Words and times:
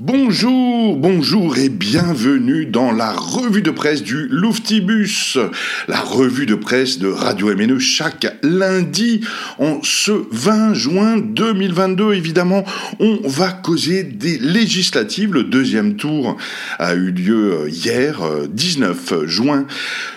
Bonjour, 0.00 0.96
bonjour 0.96 1.58
et 1.58 1.68
bienvenue 1.68 2.66
dans 2.66 2.92
la 2.92 3.10
revue 3.10 3.62
de 3.62 3.72
presse 3.72 4.04
du 4.04 4.28
Louftibus, 4.28 5.36
la 5.88 5.98
revue 5.98 6.46
de 6.46 6.54
presse 6.54 7.00
de 7.00 7.08
Radio 7.08 7.52
MNE 7.52 7.80
chaque 7.80 8.38
lundi 8.44 9.22
en 9.58 9.80
ce 9.82 10.12
20 10.30 10.74
juin 10.74 11.18
2022. 11.18 12.14
Évidemment, 12.14 12.64
on 13.00 13.18
va 13.24 13.50
causer 13.50 14.04
des 14.04 14.38
législatives. 14.38 15.34
Le 15.34 15.42
deuxième 15.42 15.96
tour 15.96 16.36
a 16.78 16.94
eu 16.94 17.10
lieu 17.10 17.68
hier, 17.68 18.20
19 18.48 19.26
juin 19.26 19.66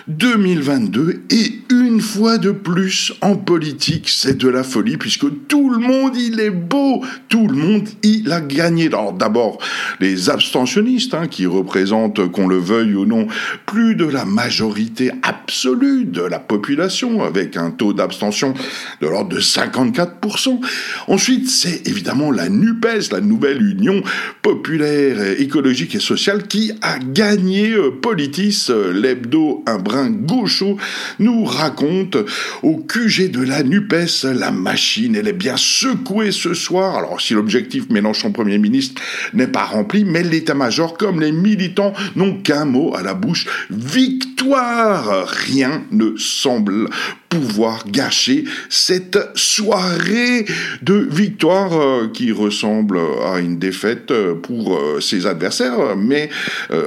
2022 0.06 1.22
et 1.30 1.58
une 1.70 2.00
fois 2.00 2.38
de 2.38 2.52
plus 2.52 3.14
en 3.20 3.34
politique, 3.34 4.08
c'est 4.08 4.38
de 4.38 4.48
la 4.48 4.62
folie 4.62 4.96
puisque 4.96 5.26
tout 5.48 5.70
le 5.70 5.78
monde 5.78 6.16
il 6.16 6.38
est 6.38 6.50
beau, 6.50 7.04
tout 7.28 7.48
le 7.48 7.56
monde 7.56 7.88
il 8.04 8.30
a 8.30 8.40
gagné. 8.40 8.86
Alors 8.86 9.12
d'abord 9.12 9.58
les 10.00 10.30
abstentionnistes 10.30 11.14
hein, 11.14 11.26
qui 11.26 11.46
représentent, 11.46 12.30
qu'on 12.30 12.48
le 12.48 12.58
veuille 12.58 12.94
ou 12.94 13.06
non, 13.06 13.26
plus 13.66 13.94
de 13.94 14.04
la 14.04 14.24
majorité 14.24 15.10
absolue 15.22 16.04
de 16.04 16.22
la 16.22 16.38
population 16.38 17.22
avec 17.22 17.56
un 17.56 17.70
taux 17.70 17.92
d'abstention 17.92 18.54
de 19.00 19.06
l'ordre 19.06 19.30
de 19.30 19.40
54%. 19.40 20.60
Ensuite, 21.08 21.48
c'est 21.48 21.86
évidemment 21.88 22.30
la 22.30 22.48
NUPES, 22.48 23.10
la 23.12 23.20
nouvelle 23.20 23.62
Union 23.62 24.02
populaire, 24.42 25.40
écologique 25.40 25.94
et 25.94 26.00
sociale 26.00 26.46
qui 26.46 26.72
a 26.82 26.98
gagné 26.98 27.72
euh, 27.72 27.90
Politis, 27.90 28.66
euh, 28.70 28.92
l'hebdo 28.92 29.62
un 29.66 29.78
brin 29.78 30.10
gaucho, 30.10 30.76
nous 31.18 31.44
raconte 31.44 32.16
au 32.62 32.76
QG 32.76 33.30
de 33.30 33.42
la 33.42 33.62
NUPES, 33.62 34.24
la 34.34 34.50
machine, 34.50 35.16
elle 35.16 35.28
est 35.28 35.32
bien 35.32 35.56
secouée 35.56 36.32
ce 36.32 36.54
soir. 36.54 36.96
Alors 36.96 37.20
si 37.20 37.34
l'objectif 37.34 37.88
Mélenchon 37.90 38.32
Premier 38.32 38.58
ministre 38.58 39.00
n'est 39.34 39.46
pas 39.46 39.61
rempli, 39.64 40.04
mais 40.04 40.22
l'état-major 40.22 40.96
comme 40.96 41.20
les 41.20 41.32
militants 41.32 41.92
n'ont 42.16 42.34
qu'un 42.34 42.64
mot 42.64 42.94
à 42.94 43.02
la 43.02 43.14
bouche, 43.14 43.46
victoire. 43.70 45.26
Rien 45.28 45.84
ne 45.90 46.16
semble 46.16 46.88
pouvoir 47.32 47.84
gâcher 47.88 48.44
cette 48.68 49.18
soirée 49.34 50.44
de 50.82 51.08
victoire 51.10 51.72
euh, 51.72 52.08
qui 52.12 52.30
ressemble 52.30 52.98
à 53.24 53.38
une 53.38 53.58
défaite 53.58 54.10
euh, 54.10 54.34
pour 54.34 54.76
euh, 54.76 55.00
ses 55.00 55.26
adversaires. 55.26 55.96
Mais 55.96 56.28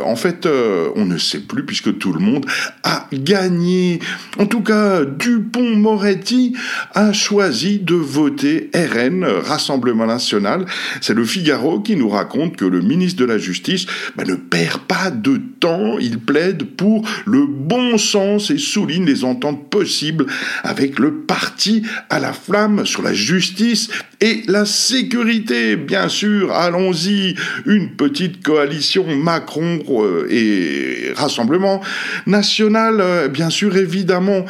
en 0.03 0.15
fait, 0.15 0.47
on 0.95 1.05
ne 1.05 1.17
sait 1.17 1.39
plus 1.39 1.65
puisque 1.65 1.97
tout 1.97 2.13
le 2.13 2.19
monde 2.19 2.45
a 2.83 3.07
gagné. 3.13 3.99
En 4.37 4.45
tout 4.45 4.61
cas, 4.61 5.03
Dupont-Moretti 5.03 6.55
a 6.93 7.13
choisi 7.13 7.79
de 7.79 7.95
voter 7.95 8.69
RN, 8.73 9.23
Rassemblement 9.23 10.05
National. 10.05 10.65
C'est 11.01 11.13
le 11.13 11.25
Figaro 11.25 11.79
qui 11.79 11.95
nous 11.95 12.09
raconte 12.09 12.55
que 12.55 12.65
le 12.65 12.81
ministre 12.81 13.19
de 13.19 13.25
la 13.25 13.37
Justice 13.37 13.85
bah, 14.15 14.23
ne 14.25 14.35
perd 14.35 14.81
pas 14.81 15.11
de 15.11 15.39
temps. 15.59 15.97
Il 15.99 16.19
plaide 16.19 16.63
pour 16.75 17.07
le 17.25 17.45
bon 17.45 17.97
sens 17.97 18.49
et 18.49 18.57
souligne 18.57 19.05
les 19.05 19.23
ententes 19.23 19.69
possibles 19.69 20.25
avec 20.63 20.99
le 20.99 21.13
parti 21.13 21.83
à 22.09 22.19
la 22.19 22.33
flamme 22.33 22.85
sur 22.85 23.01
la 23.01 23.13
justice 23.13 23.89
et 24.21 24.43
la 24.47 24.65
sécurité. 24.65 25.75
Bien 25.75 26.09
sûr, 26.09 26.51
allons-y, 26.51 27.35
une 27.65 27.91
petite 27.91 28.43
coalition 28.43 29.05
Macron 29.15 29.79
euh, 29.89 30.27
et 30.29 31.13
Rassemblement 31.15 31.81
national, 32.25 32.97
euh, 32.99 33.27
bien 33.27 33.49
sûr, 33.49 33.75
évidemment. 33.77 34.45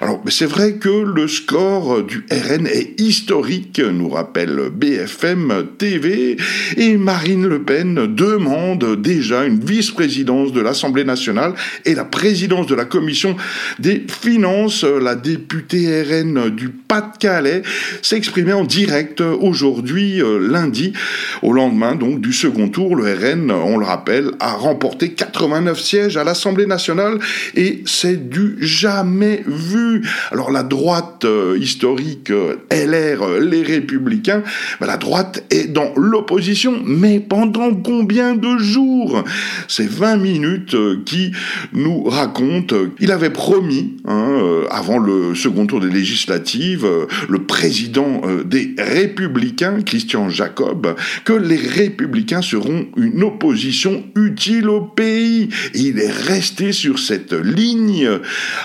Alors, 0.00 0.22
c'est 0.28 0.46
vrai 0.46 0.74
que 0.74 0.88
le 0.88 1.28
score 1.28 2.02
du 2.02 2.24
RN 2.30 2.66
est 2.66 3.00
historique, 3.00 3.80
nous 3.80 4.08
rappelle 4.08 4.70
BFM 4.72 5.66
TV, 5.78 6.36
et 6.76 6.96
Marine 6.96 7.46
Le 7.46 7.62
Pen 7.62 8.14
demande 8.14 9.00
déjà 9.00 9.44
une 9.44 9.60
vice-présidence 9.60 10.52
de 10.52 10.60
l'Assemblée 10.60 11.04
nationale 11.04 11.54
et 11.84 11.94
la 11.94 12.04
présidence 12.04 12.66
de 12.66 12.74
la 12.74 12.84
commission 12.84 13.36
des 13.78 14.04
finances. 14.08 14.84
La 14.84 15.14
députée 15.28 16.02
RN 16.02 16.48
du 16.48 16.70
Pas-de-Calais 16.70 17.60
s'exprimait 18.00 18.54
en 18.54 18.64
direct 18.64 19.20
aujourd'hui, 19.20 20.22
euh, 20.22 20.38
lundi, 20.38 20.94
au 21.42 21.52
lendemain 21.52 21.94
donc 21.96 22.22
du 22.22 22.32
second 22.32 22.70
tour. 22.70 22.96
Le 22.96 23.12
RN, 23.12 23.50
on 23.50 23.76
le 23.76 23.84
rappelle, 23.84 24.30
a 24.40 24.52
remporté 24.52 25.10
89 25.12 25.78
sièges 25.78 26.16
à 26.16 26.24
l'Assemblée 26.24 26.64
nationale 26.64 27.18
et 27.54 27.82
c'est 27.84 28.30
du 28.30 28.56
jamais 28.60 29.42
vu. 29.46 30.08
Alors 30.32 30.50
la 30.50 30.62
droite 30.62 31.26
euh, 31.26 31.58
historique, 31.60 32.30
euh, 32.30 32.56
LR, 32.70 33.40
les 33.40 33.62
Républicains, 33.62 34.42
ben, 34.80 34.86
la 34.86 34.96
droite 34.96 35.44
est 35.50 35.70
dans 35.70 35.92
l'opposition, 35.94 36.80
mais 36.86 37.20
pendant 37.20 37.74
combien 37.74 38.34
de 38.34 38.56
jours? 38.56 39.22
C'est 39.68 39.88
20 39.88 40.16
minutes 40.16 40.76
qui 41.04 41.32
nous 41.74 42.04
racontent. 42.04 42.76
Il 42.98 43.12
avait 43.12 43.28
promis, 43.28 43.98
hein, 44.06 44.64
avant 44.70 44.98
le 44.98 45.17
second 45.34 45.66
tour 45.66 45.80
des 45.80 45.90
législatives, 45.90 46.86
le 47.28 47.42
président 47.44 48.22
des 48.44 48.74
Républicains 48.78 49.82
Christian 49.82 50.28
Jacob, 50.28 50.96
que 51.24 51.32
les 51.32 51.56
républicains 51.56 52.42
seront 52.42 52.86
une 52.96 53.22
opposition 53.22 54.04
utile 54.16 54.68
au 54.68 54.80
pays. 54.80 55.48
Il 55.74 55.98
est 55.98 56.10
resté 56.10 56.72
sur 56.72 56.98
cette 56.98 57.32
ligne 57.32 58.08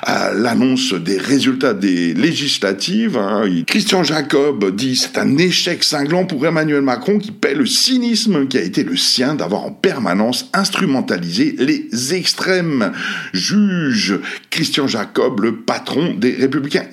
à 0.02 0.34
l'annonce 0.34 0.94
des 0.94 1.18
résultats 1.18 1.74
des 1.74 2.14
législatives. 2.14 3.18
Hein. 3.18 3.44
Christian 3.68 4.04
Jacob 4.04 4.76
dit 4.76 4.96
c'est 4.96 5.18
un 5.18 5.38
échec 5.38 5.84
cinglant 5.84 6.26
pour 6.26 6.46
Emmanuel 6.46 6.82
Macron 6.82 7.20
qui 7.20 7.32
paie 7.32 7.56
le 7.56 7.66
cynisme 7.66 8.48
qui 8.48 8.58
a 8.58 8.62
été 8.62 8.84
le 8.84 8.98
sien 8.98 9.36
d'avoir 9.36 9.64
en 9.64 9.72
permanence 9.72 10.50
instrumentalisé 10.54 11.56
les 11.60 12.14
extrêmes. 12.14 12.92
Juge 13.34 14.20
Christian 14.50 14.88
Jacob, 14.88 15.42
le 15.42 15.58
patron 15.58 16.14
des 16.14 16.43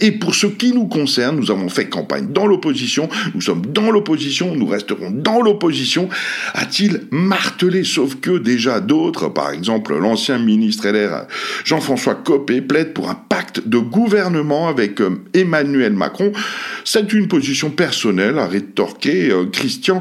Et 0.00 0.12
pour 0.12 0.34
ce 0.34 0.46
qui 0.46 0.72
nous 0.72 0.86
concerne, 0.86 1.36
nous 1.36 1.50
avons 1.50 1.68
fait 1.68 1.88
campagne 1.88 2.28
dans 2.28 2.46
l'opposition, 2.46 3.08
nous 3.34 3.40
sommes 3.40 3.66
dans 3.66 3.90
l'opposition, 3.90 4.54
nous 4.54 4.66
resterons 4.66 5.10
dans 5.10 5.40
l'opposition, 5.40 6.08
a-t-il 6.54 7.02
martelé, 7.10 7.84
sauf 7.84 8.16
que 8.16 8.38
déjà 8.38 8.80
d'autres, 8.80 9.28
par 9.28 9.50
exemple 9.50 9.96
l'ancien 9.98 10.38
ministre 10.38 10.88
LR 10.88 11.26
Jean-François 11.64 12.14
Copé, 12.14 12.60
plaide 12.60 12.92
pour 12.92 13.10
un 13.10 13.14
pacte 13.14 13.66
de 13.66 13.78
gouvernement 13.78 14.68
avec 14.68 15.00
euh, 15.00 15.22
Emmanuel 15.34 15.92
Macron. 15.92 16.32
C'est 16.84 17.12
une 17.12 17.28
position 17.28 17.70
personnelle, 17.70 18.38
a 18.38 18.46
rétorqué 18.46 19.30
euh, 19.30 19.46
Christian 19.46 20.00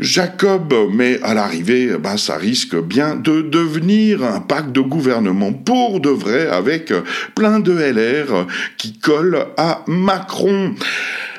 Jacob, 0.00 0.72
mais 0.92 1.20
à 1.22 1.34
l'arrivée, 1.34 1.96
bah, 2.02 2.16
ça 2.16 2.36
risque 2.36 2.76
bien 2.76 3.16
de 3.16 3.42
devenir 3.42 4.24
un 4.24 4.40
pacte 4.40 4.72
de 4.72 4.80
gouvernement 4.80 5.52
pour 5.52 6.00
de 6.00 6.10
vrai 6.10 6.48
avec 6.48 6.90
euh, 6.90 7.02
plein 7.34 7.60
de 7.60 7.72
LR 7.72 8.46
qui 8.78 8.98
collent 8.98 9.46
à 9.56 9.82
Macron 9.86 10.74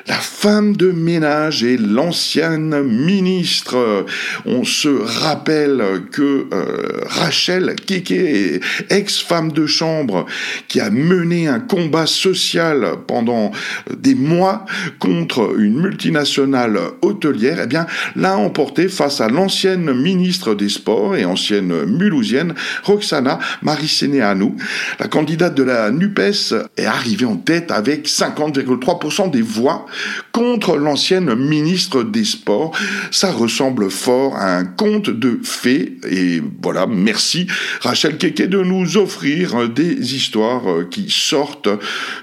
la 0.08 0.14
femme 0.14 0.74
de 0.74 0.90
ménage 0.90 1.62
et 1.64 1.76
l'ancienne 1.76 2.82
ministre. 2.82 4.06
On 4.46 4.64
se 4.64 4.88
rappelle 4.88 5.82
que 6.10 6.46
euh, 6.52 7.02
Rachel 7.06 7.76
Keke, 7.86 8.62
ex-femme 8.90 9.52
de 9.52 9.66
chambre, 9.66 10.26
qui 10.66 10.80
a 10.80 10.90
mené 10.90 11.46
un 11.46 11.60
combat 11.60 12.06
social 12.06 12.86
pendant 13.06 13.52
des 13.94 14.14
mois 14.14 14.64
contre 14.98 15.58
une 15.58 15.80
multinationale 15.80 16.78
hôtelière, 17.02 17.58
eh 17.64 17.66
bien, 17.66 17.86
l'a 18.16 18.38
emporté 18.38 18.88
face 18.88 19.20
à 19.20 19.28
l'ancienne 19.28 19.92
ministre 19.92 20.54
des 20.54 20.68
Sports 20.68 21.16
et 21.16 21.24
ancienne 21.24 21.84
mulhousienne, 21.84 22.54
Roxana 22.84 23.38
Mariceneanu. 23.62 24.52
La 24.98 25.08
candidate 25.08 25.54
de 25.54 25.62
la 25.62 25.90
NUPES 25.90 26.54
est 26.76 26.86
arrivée 26.86 27.26
en 27.26 27.36
tête 27.36 27.70
avec 27.70 28.06
50,3% 28.08 29.30
des 29.30 29.42
voix 29.42 29.86
contre 30.32 30.76
l'ancienne 30.76 31.34
ministre 31.34 32.02
des 32.02 32.24
Sports. 32.24 32.76
Ça 33.10 33.32
ressemble 33.32 33.90
fort 33.90 34.36
à 34.36 34.56
un 34.56 34.64
conte 34.64 35.10
de 35.10 35.40
fées. 35.42 35.96
Et 36.10 36.42
voilà, 36.62 36.86
merci 36.86 37.46
Rachel 37.80 38.18
Keke 38.18 38.48
de 38.48 38.62
nous 38.62 38.96
offrir 38.96 39.68
des 39.68 40.14
histoires 40.14 40.88
qui 40.90 41.06
sortent 41.10 41.68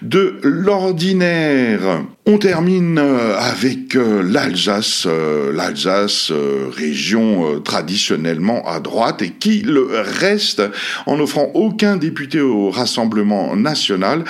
de 0.01 0.39
l'ordinaire. 0.43 2.05
On 2.27 2.39
termine 2.39 2.97
euh, 2.97 3.37
avec 3.37 3.95
euh, 3.95 4.23
l'Alsace, 4.23 5.03
euh, 5.05 5.53
l'Alsace, 5.53 6.31
région 6.75 7.61
traditionnellement 7.61 8.67
à 8.67 8.79
droite 8.79 9.21
et 9.21 9.29
qui 9.29 9.61
le 9.61 9.87
reste 10.19 10.63
en 11.05 11.17
n'offrant 11.17 11.51
aucun 11.53 11.97
député 11.97 12.41
au 12.41 12.71
Rassemblement 12.71 13.55
national. 13.55 14.23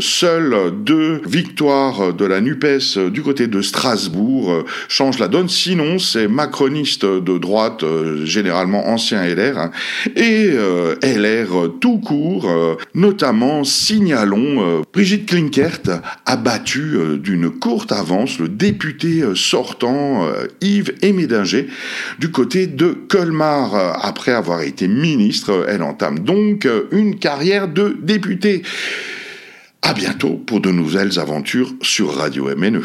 Seules 0.00 0.72
deux 0.84 1.22
victoires 1.26 2.12
de 2.12 2.24
la 2.24 2.40
NUPES 2.40 3.10
du 3.10 3.22
côté 3.22 3.46
de 3.46 3.62
Strasbourg 3.62 4.64
changent 4.88 5.18
la 5.18 5.28
donne. 5.28 5.48
Sinon, 5.48 5.98
c'est 5.98 6.28
macroniste 6.28 7.04
de 7.04 7.38
droite, 7.38 7.84
généralement 8.24 8.88
ancien 8.88 9.22
LR, 9.24 9.58
hein, 9.58 9.70
et 10.16 10.50
LR 11.02 11.70
tout 11.80 11.98
court, 11.98 12.50
notamment 12.94 13.64
signalons 13.64 14.82
Brigitte 14.92 15.26
Klinkert 15.26 16.02
a 16.26 16.36
battu 17.04 17.18
d'une 17.18 17.50
courte 17.50 17.92
avance 17.92 18.38
le 18.38 18.48
député 18.48 19.22
sortant 19.34 20.28
Yves 20.60 20.94
Émédinger 21.02 21.68
du 22.18 22.30
côté 22.30 22.66
de 22.66 22.92
Colmar. 22.92 23.74
Après 24.04 24.32
avoir 24.32 24.62
été 24.62 24.88
ministre, 24.88 25.66
elle 25.68 25.82
entame 25.82 26.20
donc 26.20 26.68
une 26.90 27.18
carrière 27.18 27.68
de 27.68 27.96
député. 28.00 28.62
À 29.82 29.92
bientôt 29.92 30.42
pour 30.46 30.60
de 30.60 30.70
nouvelles 30.70 31.18
aventures 31.18 31.74
sur 31.82 32.14
Radio 32.14 32.48
MNE. 32.56 32.82